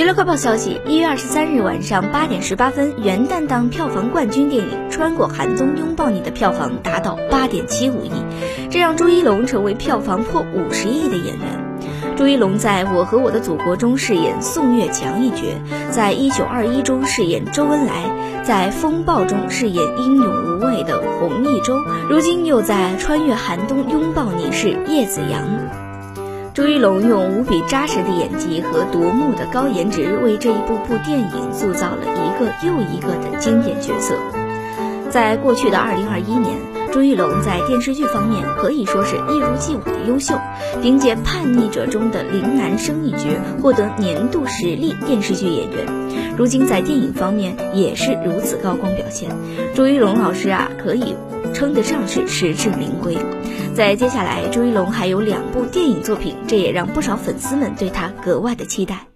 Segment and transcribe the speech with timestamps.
[0.00, 8.10] 娱乐快报消息：一月二十三日晚上八点十八分，元旦档票房冠军电影《穿过寒冬拥抱你》的票房达到八点七五亿，
[8.70, 12.16] 这让朱一龙成为票房破五十亿的演员。
[12.16, 15.42] 朱一龙在我和我的祖国中饰演宋岳强一角，
[15.90, 21.78] 在一九二一中饰演周恩来，在风暴中饰演英勇无畏的洪一洲，
[22.08, 25.89] 如今又在穿越寒冬拥抱你是叶子阳。
[26.60, 34.14] 朱一龙用无比扎实的演技和夺目的高颜值，为这一部部电影塑造了一个又一个的经典角色。
[35.08, 36.58] 在过去的二零二一年，
[36.92, 40.34] 朱一龙在电视剧方面可以说是一如既往的优秀，
[40.82, 43.28] 凭借《叛逆者》中的林南生一角
[43.62, 45.86] 获得年度实力电视剧演员。
[46.36, 49.30] 如今在电影方面也是如此高光表现，
[49.74, 51.14] 朱一龙老师啊，可以
[51.54, 53.16] 称得上是实至名归。
[53.74, 59.06] 在接下来，朱一龙还有两部电影作品，这也让不少粉丝们对他格外的期待。